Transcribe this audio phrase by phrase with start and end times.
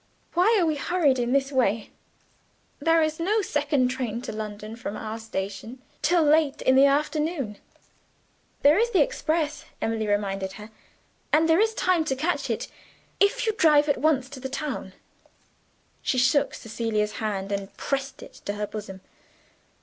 [0.33, 1.91] "Why are we hurried in this way?
[2.79, 7.59] There is no second train to London, from our station, till late in the afternoon."
[8.63, 10.71] "There is the express," Emily reminded her;
[11.31, 12.67] "and there is time to catch it,
[13.19, 14.93] if you drive at once to the town."
[16.01, 19.01] She took Cecilia's hand and pressed it to her bosom.